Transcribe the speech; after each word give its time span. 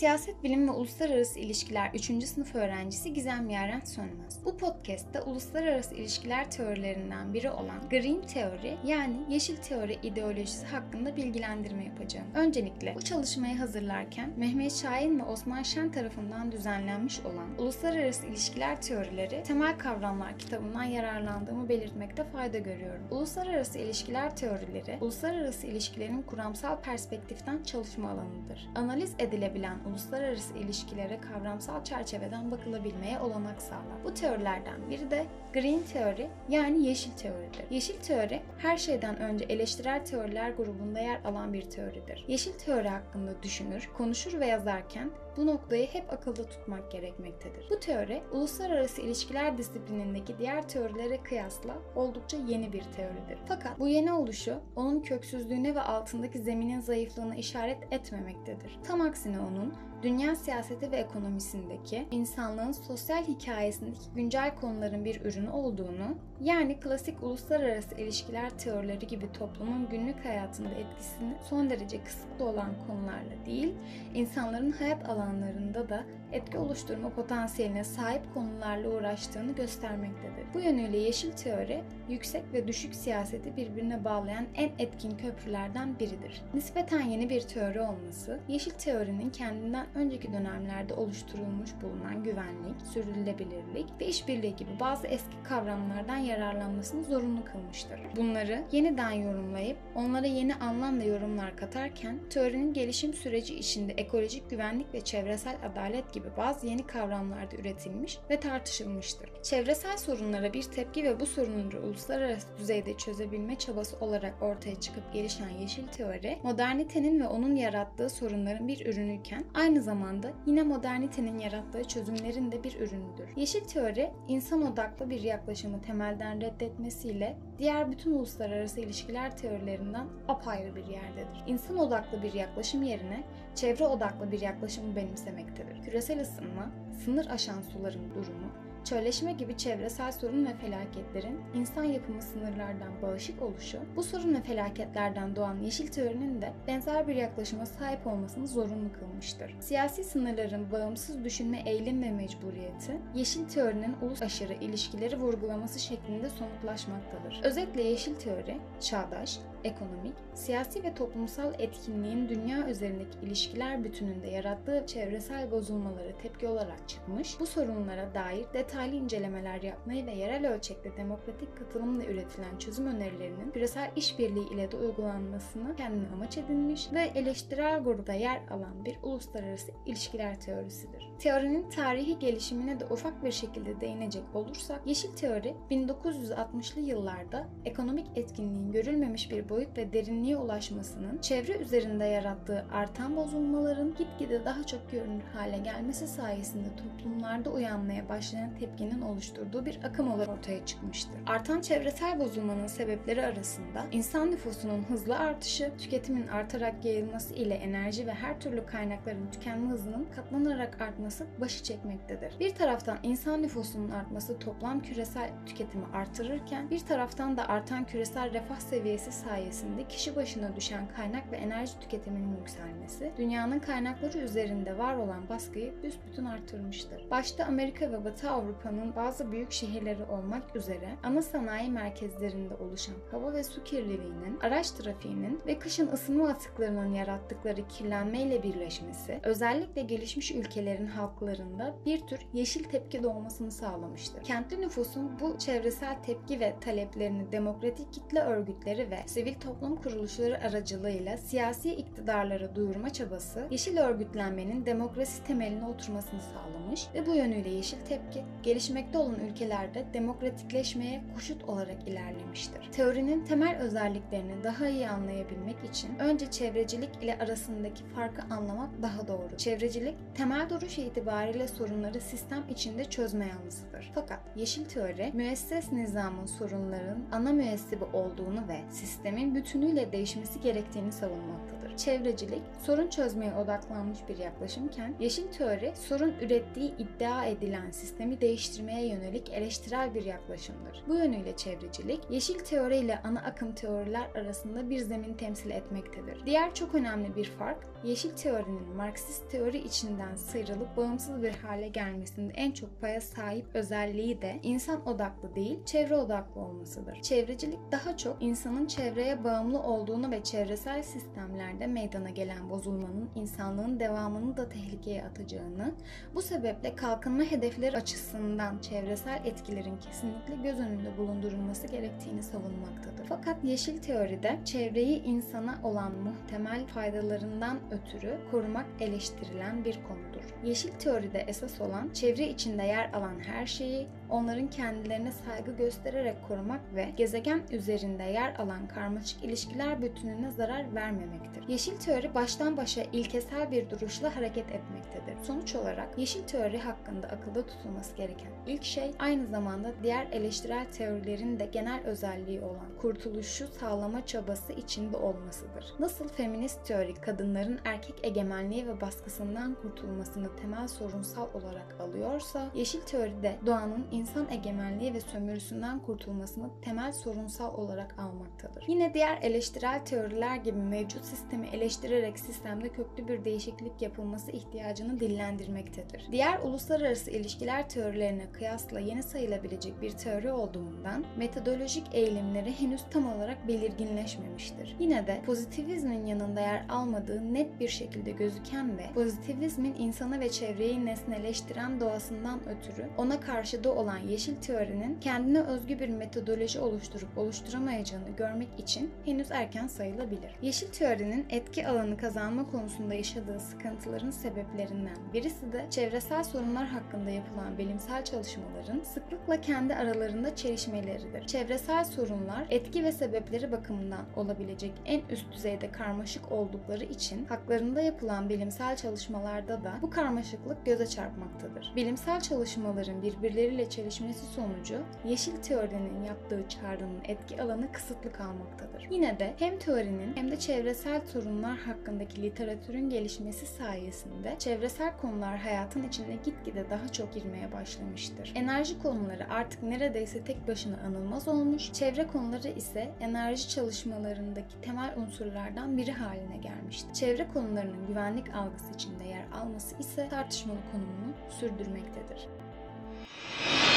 Siyaset 0.00 0.44
bilim 0.44 0.68
ve 0.68 0.72
uluslararası 0.72 1.38
ilişkiler 1.38 1.90
3. 1.94 2.24
sınıf 2.24 2.54
öğrencisi 2.54 3.12
Gizem 3.12 3.50
Yaren 3.50 3.80
Sönmez. 3.80 4.44
Bu 4.44 4.56
podcast'te 4.56 5.20
uluslararası 5.20 5.94
ilişkiler 5.94 6.50
teorilerinden 6.50 7.34
biri 7.34 7.50
olan 7.50 7.88
Green 7.90 8.20
Teori 8.20 8.76
yani 8.86 9.16
Yeşil 9.28 9.56
Teori 9.56 9.98
ideolojisi 10.02 10.66
hakkında 10.66 11.16
bilgilendirme 11.16 11.84
yapacağım. 11.84 12.26
Öncelikle 12.34 12.94
bu 12.94 13.02
çalışmayı 13.02 13.58
hazırlarken 13.58 14.32
Mehmet 14.36 14.72
Şahin 14.72 15.18
ve 15.18 15.24
Osman 15.24 15.62
Şen 15.62 15.92
tarafından 15.92 16.52
düzenlenmiş 16.52 17.20
olan 17.20 17.58
Uluslararası 17.58 18.26
İlişkiler 18.26 18.82
Teorileri 18.82 19.42
Temel 19.42 19.78
Kavramlar 19.78 20.38
kitabından 20.38 20.84
yararlandığımı 20.84 21.68
belirtmekte 21.68 22.24
fayda 22.24 22.58
görüyorum. 22.58 23.02
Uluslararası 23.10 23.78
ilişkiler 23.78 24.36
teorileri, 24.36 24.98
uluslararası 25.00 25.66
ilişkilerin 25.66 26.22
kuramsal 26.22 26.80
perspektiften 26.80 27.62
çalışma 27.62 28.10
alanıdır. 28.10 28.68
Analiz 28.74 29.14
edilebilen 29.18 29.89
uluslararası 29.90 30.54
ilişkilere 30.58 31.20
kavramsal 31.20 31.84
çerçeveden 31.84 32.50
bakılabilmeye 32.50 33.20
olanak 33.20 33.62
sağlar. 33.62 34.04
Bu 34.04 34.14
teorilerden 34.14 34.90
biri 34.90 35.10
de 35.10 35.26
Green 35.52 35.82
teori 35.82 36.28
yani 36.48 36.86
yeşil 36.86 37.10
teoridir. 37.12 37.64
Yeşil 37.70 38.00
teori 38.00 38.42
her 38.58 38.78
şeyden 38.78 39.16
önce 39.20 39.44
eleştirel 39.44 40.04
teoriler 40.04 40.50
grubunda 40.50 41.00
yer 41.00 41.20
alan 41.24 41.52
bir 41.52 41.62
teoridir. 41.62 42.24
Yeşil 42.28 42.52
teori 42.52 42.88
hakkında 42.88 43.42
düşünür, 43.42 43.88
konuşur 43.96 44.40
ve 44.40 44.46
yazarken 44.46 45.10
bu 45.36 45.46
noktayı 45.46 45.86
hep 45.86 46.12
akılda 46.12 46.44
tutmak 46.44 46.90
gerekmektedir. 46.90 47.66
Bu 47.70 47.80
teori 47.80 48.22
uluslararası 48.32 49.02
ilişkiler 49.02 49.58
disiplinindeki 49.58 50.38
diğer 50.38 50.68
teorilere 50.68 51.22
kıyasla 51.22 51.78
oldukça 51.96 52.36
yeni 52.48 52.72
bir 52.72 52.82
teoridir. 52.82 53.38
Fakat 53.48 53.78
bu 53.78 53.88
yeni 53.88 54.12
oluşu 54.12 54.60
onun 54.76 55.00
köksüzlüğüne 55.00 55.74
ve 55.74 55.80
altındaki 55.80 56.38
zeminin 56.38 56.80
zayıflığına 56.80 57.34
işaret 57.36 57.92
etmemektedir. 57.92 58.78
Tam 58.84 59.00
aksine 59.00 59.40
onun 59.40 59.74
dünya 60.02 60.36
siyaseti 60.36 60.92
ve 60.92 60.96
ekonomisindeki 60.96 62.06
insanlığın 62.10 62.72
sosyal 62.72 63.24
hikayesindeki 63.24 64.10
güncel 64.14 64.54
konuların 64.60 65.04
bir 65.04 65.20
ürünü 65.20 65.50
olduğunu, 65.50 66.18
yani 66.40 66.80
klasik 66.80 67.22
uluslararası 67.22 67.94
ilişkiler 67.94 68.50
teorileri 68.50 69.06
gibi 69.06 69.32
toplumun 69.32 69.88
günlük 69.88 70.24
hayatında 70.24 70.68
etkisini 70.68 71.34
son 71.48 71.70
derece 71.70 72.04
kısıtlı 72.04 72.44
olan 72.44 72.70
konularla 72.86 73.46
değil, 73.46 73.74
insanların 74.14 74.72
hayat 74.72 75.08
alanlarında 75.08 75.88
da 75.88 76.04
etki 76.32 76.58
oluşturma 76.58 77.10
potansiyeline 77.10 77.84
sahip 77.84 78.34
konularla 78.34 78.88
uğraştığını 78.88 79.52
göstermektedir. 79.52 80.44
Bu 80.54 80.60
yönüyle 80.60 80.96
yeşil 80.98 81.32
teori, 81.32 81.82
yüksek 82.08 82.52
ve 82.52 82.68
düşük 82.68 82.94
siyaseti 82.94 83.56
birbirine 83.56 84.04
bağlayan 84.04 84.46
en 84.54 84.70
etkin 84.78 85.16
köprülerden 85.16 85.98
biridir. 85.98 86.42
Nispeten 86.54 87.00
yeni 87.00 87.30
bir 87.30 87.40
teori 87.40 87.80
olması, 87.80 88.40
yeşil 88.48 88.70
teorinin 88.70 89.30
kendinden 89.30 89.86
önceki 89.94 90.32
dönemlerde 90.32 90.94
oluşturulmuş 90.94 91.70
bulunan 91.82 92.22
güvenlik, 92.22 92.82
sürdürülebilirlik 92.92 93.86
ve 94.00 94.06
işbirliği 94.06 94.56
gibi 94.56 94.70
bazı 94.80 95.06
eski 95.06 95.42
kavramlardan 95.44 96.16
yararlanmasını 96.16 97.04
zorunlu 97.04 97.44
kılmıştır. 97.44 98.00
Bunları 98.16 98.64
yeniden 98.72 99.10
yorumlayıp 99.10 99.76
onlara 99.94 100.26
yeni 100.26 100.54
anlam 100.54 101.00
ve 101.00 101.04
yorumlar 101.04 101.56
katarken 101.56 102.18
teorinin 102.30 102.72
gelişim 102.72 103.14
süreci 103.14 103.54
içinde 103.54 103.92
ekolojik 103.92 104.50
güvenlik 104.50 104.94
ve 104.94 105.00
çevresel 105.00 105.56
adalet 105.72 106.12
gibi 106.12 106.19
bazı 106.36 106.66
yeni 106.66 106.86
kavramlar 106.86 107.50
da 107.50 107.56
üretilmiş 107.56 108.18
ve 108.30 108.40
tartışılmıştır. 108.40 109.30
Çevresel 109.42 109.96
sorunlara 109.96 110.52
bir 110.52 110.62
tepki 110.62 111.04
ve 111.04 111.20
bu 111.20 111.26
sorunları 111.26 111.82
uluslararası 111.82 112.46
düzeyde 112.58 112.96
çözebilme 112.96 113.58
çabası 113.58 113.96
olarak 114.00 114.42
ortaya 114.42 114.80
çıkıp 114.80 115.12
gelişen 115.12 115.48
yeşil 115.48 115.86
teori, 115.86 116.38
modernitenin 116.42 117.20
ve 117.20 117.26
onun 117.26 117.56
yarattığı 117.56 118.10
sorunların 118.10 118.68
bir 118.68 118.86
ürünüyken 118.86 119.44
aynı 119.54 119.82
zamanda 119.82 120.32
yine 120.46 120.62
modernitenin 120.62 121.38
yarattığı 121.38 121.84
çözümlerin 121.84 122.52
de 122.52 122.64
bir 122.64 122.76
ürünüdür. 122.76 123.28
Yeşil 123.36 123.64
teori, 123.64 124.10
insan 124.28 124.72
odaklı 124.72 125.10
bir 125.10 125.20
yaklaşımı 125.20 125.82
temelden 125.82 126.40
reddetmesiyle 126.40 127.36
diğer 127.58 127.90
bütün 127.90 128.12
uluslararası 128.12 128.80
ilişkiler 128.80 129.36
teorilerinden 129.36 130.06
apayrı 130.28 130.76
bir 130.76 130.84
yerdedir. 130.84 131.44
İnsan 131.46 131.78
odaklı 131.78 132.22
bir 132.22 132.32
yaklaşım 132.32 132.82
yerine 132.82 133.24
çevre 133.60 133.84
odaklı 133.84 134.32
bir 134.32 134.40
yaklaşımı 134.40 134.96
benimsemektedir. 134.96 135.82
Küresel 135.82 136.20
ısınma, 136.20 136.70
sınır 137.04 137.26
aşan 137.26 137.60
suların 137.62 138.10
durumu, 138.10 138.50
çölleşme 138.84 139.32
gibi 139.32 139.56
çevresel 139.56 140.12
sorun 140.12 140.46
ve 140.46 140.54
felaketlerin 140.54 141.40
insan 141.54 141.84
yapımı 141.84 142.22
sınırlardan 142.22 143.02
bağışık 143.02 143.42
oluşu, 143.42 143.78
bu 143.96 144.02
sorun 144.02 144.34
ve 144.34 144.42
felaketlerden 144.42 145.36
doğan 145.36 145.58
yeşil 145.58 145.86
teorinin 145.86 146.42
de 146.42 146.52
benzer 146.66 147.08
bir 147.08 147.14
yaklaşıma 147.14 147.66
sahip 147.66 148.06
olmasını 148.06 148.46
zorunlu 148.46 148.92
kılmıştır. 148.92 149.56
Siyasi 149.60 150.04
sınırların 150.04 150.72
bağımsız 150.72 151.24
düşünme 151.24 151.62
eğilim 151.66 152.02
ve 152.02 152.10
mecburiyeti, 152.10 152.98
yeşil 153.14 153.48
teorinin 153.48 153.96
ulus 154.02 154.22
aşırı 154.22 154.54
ilişkileri 154.54 155.16
vurgulaması 155.16 155.78
şeklinde 155.78 156.28
somutlaşmaktadır. 156.30 157.40
Özetle 157.42 157.82
yeşil 157.82 158.14
teori, 158.14 158.56
çağdaş, 158.80 159.38
ekonomik, 159.64 160.14
siyasi 160.34 160.84
ve 160.84 160.94
toplumsal 160.94 161.52
etkinliğin 161.58 162.28
dünya 162.28 162.68
üzerindeki 162.68 163.18
ilişkiler 163.22 163.84
bütününde 163.84 164.30
yarattığı 164.30 164.84
çevresel 164.86 165.50
bozulmaları 165.50 166.12
tepki 166.22 166.48
olarak 166.48 166.88
çıkmış, 166.88 167.40
bu 167.40 167.46
sorunlara 167.46 168.14
dair 168.14 168.44
detaylı 168.54 168.69
incelemeler 168.78 169.62
yapmayı 169.62 170.06
ve 170.06 170.10
yerel 170.10 170.52
ölçekte 170.52 170.96
demokratik 170.96 171.56
katılımla 171.56 172.04
üretilen 172.04 172.58
çözüm 172.58 172.86
önerilerinin 172.86 173.50
küresel 173.50 173.90
işbirliği 173.96 174.48
ile 174.54 174.72
de 174.72 174.76
uygulanmasını 174.76 175.76
kendine 175.76 176.08
amaç 176.14 176.38
edinmiş 176.38 176.92
ve 176.92 177.10
eleştirel 177.14 177.82
grupta 177.84 178.12
yer 178.12 178.40
alan 178.50 178.84
bir 178.84 178.96
uluslararası 179.02 179.72
ilişkiler 179.86 180.40
teorisidir. 180.40 181.08
Teorinin 181.18 181.70
tarihi 181.70 182.18
gelişimine 182.18 182.80
de 182.80 182.84
ufak 182.84 183.24
bir 183.24 183.32
şekilde 183.32 183.80
değinecek 183.80 184.22
olursak, 184.34 184.86
Yeşil 184.86 185.12
Teori 185.12 185.54
1960'lı 185.70 186.80
yıllarda 186.80 187.48
ekonomik 187.64 188.06
etkinliğin 188.16 188.72
görülmemiş 188.72 189.30
bir 189.30 189.48
boyut 189.48 189.78
ve 189.78 189.92
derinliğe 189.92 190.36
ulaşmasının 190.36 191.18
çevre 191.18 191.56
üzerinde 191.56 192.04
yarattığı 192.04 192.66
artan 192.72 193.16
bozulmaların 193.16 193.94
gitgide 193.94 194.44
daha 194.44 194.66
çok 194.66 194.90
görünür 194.90 195.24
hale 195.34 195.58
gelmesi 195.58 196.08
sayesinde 196.08 196.68
toplumlarda 196.76 197.50
uyanmaya 197.50 198.08
başlayan 198.08 198.54
tepkinin 198.60 199.00
oluşturduğu 199.00 199.66
bir 199.66 199.80
akım 199.84 200.12
olarak 200.12 200.28
ortaya 200.28 200.66
çıkmıştır. 200.66 201.14
Artan 201.26 201.60
çevresel 201.60 202.20
bozulmanın 202.20 202.66
sebepleri 202.66 203.26
arasında 203.26 203.86
insan 203.92 204.30
nüfusunun 204.30 204.82
hızlı 204.82 205.18
artışı, 205.18 205.72
tüketimin 205.78 206.26
artarak 206.26 206.84
yayılması 206.84 207.34
ile 207.34 207.54
enerji 207.54 208.06
ve 208.06 208.14
her 208.14 208.40
türlü 208.40 208.66
kaynakların 208.66 209.30
tükenme 209.32 209.70
hızının 209.70 210.06
katlanarak 210.16 210.80
artması 210.80 211.26
başı 211.40 211.62
çekmektedir. 211.62 212.32
Bir 212.40 212.54
taraftan 212.54 212.98
insan 213.02 213.42
nüfusunun 213.42 213.90
artması 213.90 214.38
toplam 214.38 214.82
küresel 214.82 215.30
tüketimi 215.46 215.84
artırırken 215.94 216.70
bir 216.70 216.78
taraftan 216.78 217.36
da 217.36 217.48
artan 217.48 217.84
küresel 217.84 218.32
refah 218.32 218.60
seviyesi 218.60 219.12
sayesinde 219.12 219.88
kişi 219.88 220.16
başına 220.16 220.56
düşen 220.56 220.88
kaynak 220.96 221.32
ve 221.32 221.36
enerji 221.36 221.80
tüketiminin 221.80 222.36
yükselmesi 222.36 223.12
dünyanın 223.18 223.58
kaynakları 223.58 224.18
üzerinde 224.18 224.78
var 224.78 224.96
olan 224.96 225.28
baskıyı 225.28 225.82
büsbütün 225.82 226.24
artırmıştır. 226.24 227.10
Başta 227.10 227.44
Amerika 227.44 227.92
ve 227.92 228.04
Batı 228.04 228.30
Avrupa'nın 228.50 228.96
bazı 228.96 229.32
büyük 229.32 229.52
şehirleri 229.52 230.04
olmak 230.04 230.56
üzere 230.56 230.96
ana 231.02 231.22
sanayi 231.22 231.70
merkezlerinde 231.70 232.54
oluşan 232.54 232.94
hava 233.10 233.32
ve 233.32 233.44
su 233.44 233.64
kirliliğinin, 233.64 234.40
araç 234.40 234.70
trafiğinin 234.70 235.40
ve 235.46 235.58
kışın 235.58 235.92
ısınma 235.92 236.28
atıklarının 236.28 236.94
yarattıkları 236.94 237.68
kirlenmeyle 237.68 238.42
birleşmesi, 238.42 239.20
özellikle 239.22 239.82
gelişmiş 239.82 240.30
ülkelerin 240.30 240.86
halklarında 240.86 241.74
bir 241.86 242.06
tür 242.06 242.20
yeşil 242.32 242.64
tepki 242.64 243.02
doğmasını 243.02 243.50
sağlamıştır. 243.50 244.22
Kentli 244.22 244.60
nüfusun 244.60 245.20
bu 245.20 245.38
çevresel 245.38 246.02
tepki 246.02 246.40
ve 246.40 246.54
taleplerini 246.60 247.32
demokratik 247.32 247.92
kitle 247.92 248.20
örgütleri 248.20 248.90
ve 248.90 248.98
sivil 249.06 249.34
toplum 249.34 249.76
kuruluşları 249.76 250.40
aracılığıyla 250.40 251.16
siyasi 251.16 251.74
iktidarlara 251.74 252.56
duyurma 252.56 252.92
çabası, 252.92 253.46
yeşil 253.50 253.78
örgütlenmenin 253.78 254.66
demokrasi 254.66 255.24
temeline 255.24 255.66
oturmasını 255.66 256.20
sağlamış 256.20 256.86
ve 256.94 257.06
bu 257.06 257.14
yönüyle 257.14 257.48
yeşil 257.48 257.80
tepki, 257.80 258.24
gelişmekte 258.42 258.98
olan 258.98 259.20
ülkelerde 259.20 259.84
demokratikleşmeye 259.94 261.02
koşut 261.14 261.44
olarak 261.44 261.88
ilerlemiştir. 261.88 262.72
Teorinin 262.72 263.24
temel 263.24 263.56
özelliklerini 263.58 264.44
daha 264.44 264.68
iyi 264.68 264.88
anlayabilmek 264.88 265.56
için 265.70 265.98
önce 265.98 266.30
çevrecilik 266.30 266.90
ile 267.02 267.18
arasındaki 267.18 267.84
farkı 267.84 268.22
anlamak 268.34 268.82
daha 268.82 269.08
doğru. 269.08 269.36
Çevrecilik, 269.36 269.94
temel 270.14 270.50
duruş 270.50 270.78
itibariyle 270.78 271.48
sorunları 271.48 272.00
sistem 272.00 272.44
içinde 272.50 272.84
çözme 272.84 273.26
yanlısıdır. 273.26 273.90
Fakat 273.94 274.20
yeşil 274.36 274.64
teori, 274.64 275.10
müesses 275.14 275.72
nizamın 275.72 276.26
sorunların 276.26 277.04
ana 277.12 277.32
müessibi 277.32 277.84
olduğunu 277.84 278.48
ve 278.48 278.60
sistemin 278.70 279.34
bütünüyle 279.34 279.92
değişmesi 279.92 280.40
gerektiğini 280.40 280.92
savunmaktadır. 280.92 281.59
Çevrecilik, 281.76 282.42
sorun 282.62 282.88
çözmeye 282.88 283.34
odaklanmış 283.34 283.98
bir 284.08 284.18
yaklaşımken, 284.18 284.94
yeşil 285.00 285.26
teori 285.32 285.72
sorun 285.74 286.14
ürettiği 286.20 286.74
iddia 286.76 287.24
edilen 287.24 287.70
sistemi 287.70 288.20
değiştirmeye 288.20 288.86
yönelik 288.86 289.30
eleştirel 289.32 289.94
bir 289.94 290.04
yaklaşımdır. 290.04 290.84
Bu 290.88 290.94
yönüyle 290.94 291.36
çevrecilik, 291.36 292.00
yeşil 292.10 292.38
teori 292.38 292.76
ile 292.76 292.98
ana 293.04 293.20
akım 293.20 293.52
teoriler 293.54 294.10
arasında 294.14 294.70
bir 294.70 294.78
zemin 294.78 295.14
temsil 295.14 295.50
etmektedir. 295.50 296.26
Diğer 296.26 296.54
çok 296.54 296.74
önemli 296.74 297.16
bir 297.16 297.24
fark, 297.24 297.66
yeşil 297.84 298.10
teorinin 298.10 298.76
Marksist 298.76 299.30
teori 299.30 299.58
içinden 299.58 300.14
sıyrılıp 300.14 300.76
bağımsız 300.76 301.22
bir 301.22 301.32
hale 301.32 301.68
gelmesinde 301.68 302.32
en 302.36 302.50
çok 302.50 302.80
paya 302.80 303.00
sahip 303.00 303.46
özelliği 303.54 304.22
de 304.22 304.40
insan 304.42 304.88
odaklı 304.88 305.34
değil, 305.34 305.64
çevre 305.64 305.96
odaklı 305.96 306.40
olmasıdır. 306.40 307.02
Çevrecilik 307.02 307.58
daha 307.72 307.96
çok 307.96 308.16
insanın 308.20 308.66
çevreye 308.66 309.24
bağımlı 309.24 309.62
olduğunu 309.62 310.10
ve 310.10 310.22
çevresel 310.22 310.82
sistemlerde 310.82 311.59
meydana 311.66 312.10
gelen 312.10 312.50
bozulmanın 312.50 313.10
insanlığın 313.14 313.80
devamını 313.80 314.36
da 314.36 314.48
tehlikeye 314.48 315.04
atacağını, 315.04 315.74
bu 316.14 316.22
sebeple 316.22 316.76
kalkınma 316.76 317.22
hedefleri 317.22 317.76
açısından 317.76 318.58
çevresel 318.58 319.20
etkilerin 319.24 319.76
kesinlikle 319.76 320.34
göz 320.34 320.60
önünde 320.60 320.98
bulundurulması 320.98 321.66
gerektiğini 321.66 322.22
savunmaktadır. 322.22 323.04
Fakat 323.08 323.44
yeşil 323.44 323.78
teoride 323.78 324.40
çevreyi 324.44 325.02
insana 325.02 325.60
olan 325.64 325.92
muhtemel 325.92 326.66
faydalarından 326.66 327.58
ötürü 327.70 328.18
korumak 328.30 328.66
eleştirilen 328.80 329.64
bir 329.64 329.74
konudur. 329.74 330.34
Yeşil 330.44 330.70
teoride 330.70 331.18
esas 331.18 331.60
olan 331.60 331.90
çevre 331.92 332.28
içinde 332.28 332.62
yer 332.62 332.92
alan 332.92 333.18
her 333.26 333.46
şeyi 333.46 333.86
onların 334.10 334.50
kendilerine 334.50 335.12
saygı 335.12 335.56
göstererek 335.56 336.28
korumak 336.28 336.60
ve 336.74 336.88
gezegen 336.96 337.42
üzerinde 337.50 338.02
yer 338.02 338.34
alan 338.34 338.68
karmaşık 338.68 339.24
ilişkiler 339.24 339.82
bütününe 339.82 340.30
zarar 340.30 340.74
vermemektir. 340.74 341.48
Yeşil 341.50 341.76
teori 341.76 342.14
baştan 342.14 342.56
başa 342.56 342.82
ilkesel 342.92 343.50
bir 343.50 343.70
duruşla 343.70 344.16
hareket 344.16 344.50
etmektedir. 344.50 345.24
Sonuç 345.24 345.54
olarak 345.54 345.98
yeşil 345.98 346.22
teori 346.22 346.58
hakkında 346.58 347.06
akılda 347.06 347.46
tutulması 347.46 347.96
gereken 347.96 348.30
ilk 348.46 348.64
şey 348.64 348.90
aynı 348.98 349.26
zamanda 349.26 349.72
diğer 349.82 350.06
eleştirel 350.12 350.66
teorilerin 350.72 351.40
de 351.40 351.46
genel 351.46 351.84
özelliği 351.84 352.40
olan 352.40 352.66
kurtuluşu 352.80 353.46
sağlama 353.46 354.06
çabası 354.06 354.52
içinde 354.52 354.96
olmasıdır. 354.96 355.74
Nasıl 355.78 356.08
feminist 356.08 356.66
teori 356.66 356.94
kadınların 356.94 357.60
erkek 357.64 357.94
egemenliği 358.02 358.66
ve 358.66 358.80
baskısından 358.80 359.54
kurtulmasını 359.54 360.36
temel 360.36 360.68
sorunsal 360.68 361.26
olarak 361.34 361.80
alıyorsa, 361.80 362.50
yeşil 362.54 362.80
teori 362.80 363.22
de 363.22 363.36
doğanın 363.46 363.86
insan 363.90 364.30
egemenliği 364.30 364.94
ve 364.94 365.00
sömürüsünden 365.00 365.78
kurtulmasını 365.78 366.50
temel 366.62 366.92
sorunsal 366.92 367.54
olarak 367.54 367.94
almaktadır. 367.98 368.64
Yine 368.68 368.94
diğer 368.94 369.18
eleştirel 369.22 369.84
teoriler 369.84 370.36
gibi 370.36 370.58
mevcut 370.58 371.04
sistemi 371.04 371.39
eleştirerek 371.46 372.18
sistemde 372.18 372.68
köklü 372.68 373.08
bir 373.08 373.24
değişiklik 373.24 373.82
yapılması 373.82 374.30
ihtiyacını 374.30 375.00
dillendirmektedir. 375.00 376.06
Diğer 376.12 376.38
uluslararası 376.38 377.10
ilişkiler 377.10 377.68
teorilerine 377.68 378.32
kıyasla 378.32 378.80
yeni 378.80 379.02
sayılabilecek 379.02 379.82
bir 379.82 379.90
teori 379.90 380.32
olduğundan 380.32 381.04
metodolojik 381.16 381.84
eğilimleri 381.92 382.60
henüz 382.60 382.80
tam 382.90 383.12
olarak 383.12 383.48
belirginleşmemiştir. 383.48 384.76
Yine 384.78 385.06
de 385.06 385.22
pozitivizmin 385.26 386.06
yanında 386.06 386.40
yer 386.40 386.64
almadığı 386.68 387.34
net 387.34 387.60
bir 387.60 387.68
şekilde 387.68 388.10
gözüken 388.10 388.78
ve 388.78 388.92
pozitivizmin 388.94 389.74
insanı 389.78 390.20
ve 390.20 390.28
çevreyi 390.28 390.84
nesneleştiren 390.84 391.80
doğasından 391.80 392.40
ötürü 392.48 392.88
ona 392.98 393.20
karşıda 393.20 393.74
olan 393.74 393.98
yeşil 393.98 394.34
teorinin 394.34 395.00
kendine 395.00 395.40
özgü 395.40 395.78
bir 395.78 395.88
metodoloji 395.88 396.60
oluşturup 396.60 397.18
oluşturamayacağını 397.18 398.10
görmek 398.16 398.48
için 398.58 398.90
henüz 399.04 399.30
erken 399.30 399.66
sayılabilir. 399.66 400.30
Yeşil 400.42 400.68
teorinin 400.68 401.26
etki 401.30 401.66
alanı 401.68 401.96
kazanma 401.96 402.50
konusunda 402.50 402.94
yaşadığı 402.94 403.40
sıkıntıların 403.40 404.10
sebeplerinden 404.10 404.96
birisi 405.14 405.52
de 405.52 405.66
çevresel 405.70 406.24
sorunlar 406.24 406.66
hakkında 406.66 407.10
yapılan 407.10 407.58
bilimsel 407.58 408.04
çalışmaların 408.04 408.80
sıklıkla 408.80 409.40
kendi 409.40 409.74
aralarında 409.74 410.36
çelişmeleridir. 410.36 411.26
Çevresel 411.26 411.84
sorunlar 411.84 412.46
etki 412.50 412.84
ve 412.84 412.92
sebepleri 412.92 413.52
bakımından 413.52 414.04
olabilecek 414.16 414.72
en 414.84 415.00
üst 415.10 415.32
düzeyde 415.32 415.70
karmaşık 415.72 416.32
oldukları 416.32 416.84
için 416.84 417.24
haklarında 417.24 417.80
yapılan 417.80 418.28
bilimsel 418.28 418.76
çalışmalarda 418.76 419.64
da 419.64 419.72
bu 419.82 419.90
karmaşıklık 419.90 420.66
göze 420.66 420.86
çarpmaktadır. 420.86 421.72
Bilimsel 421.76 422.20
çalışmaların 422.20 423.02
birbirleriyle 423.02 423.70
çelişmesi 423.70 424.26
sonucu 424.26 424.78
yeşil 425.04 425.36
teorinin 425.36 426.04
yaptığı 426.04 426.44
çağrının 426.48 427.00
etki 427.04 427.42
alanı 427.42 427.72
kısıtlı 427.72 428.12
kalmaktadır. 428.12 428.88
Yine 428.90 429.18
de 429.18 429.34
hem 429.38 429.58
teorinin 429.58 430.16
hem 430.16 430.30
de 430.30 430.38
çevresel 430.38 431.00
sorunlar 431.20 431.58
hakkındaki 431.58 432.22
literatürün 432.22 432.90
gelişmesi 432.90 433.46
sayesinde 433.46 434.36
çevresel 434.38 434.96
konular 434.96 435.38
hayatın 435.38 435.82
içinde 435.82 436.14
gitgide 436.24 436.70
daha 436.70 436.88
çok 436.88 437.14
girmeye 437.14 437.52
başlamıştır. 437.52 438.32
Enerji 438.34 438.82
konuları 438.82 439.30
artık 439.30 439.62
neredeyse 439.62 440.24
tek 440.24 440.48
başına 440.48 440.76
anılmaz 440.86 441.28
olmuş, 441.28 441.72
çevre 441.72 442.06
konuları 442.06 442.48
ise 442.48 442.90
enerji 443.00 443.48
çalışmalarındaki 443.48 444.60
temel 444.62 444.94
unsurlardan 444.96 445.76
biri 445.76 445.92
haline 445.92 446.36
gelmiştir. 446.36 446.92
Çevre 446.92 447.26
konularının 447.34 447.86
güvenlik 447.86 448.34
algısı 448.34 448.72
içinde 448.74 449.04
yer 449.04 449.24
alması 449.32 449.76
ise 449.78 450.08
tartışmalı 450.08 450.58
konumunu 450.72 451.12
sürdürmektedir. 451.40 452.28